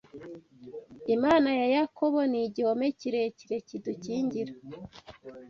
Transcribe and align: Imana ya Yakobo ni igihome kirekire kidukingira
Imana 1.15 1.49
ya 1.59 1.67
Yakobo 1.75 2.19
ni 2.31 2.39
igihome 2.47 2.87
kirekire 2.99 3.55
kidukingira 3.67 4.53